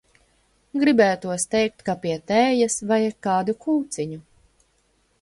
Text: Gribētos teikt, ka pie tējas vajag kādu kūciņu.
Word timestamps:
Gribētos 0.83 1.45
teikt, 1.51 1.85
ka 1.89 1.97
pie 2.07 2.17
tējas 2.33 2.81
vajag 2.93 3.23
kādu 3.29 3.59
kūciņu. 3.67 4.23